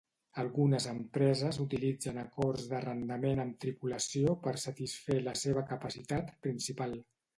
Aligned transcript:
Algunes 0.43 0.85
empreses 0.91 1.59
utilitzen 1.65 2.17
acords 2.23 2.65
d'arrendament 2.71 3.41
amb 3.43 3.59
tripulació 3.65 4.33
per 4.47 4.55
satisfer 4.65 5.19
la 5.27 5.37
seva 5.43 5.65
capacitat 5.75 6.33
principal. 6.49 6.99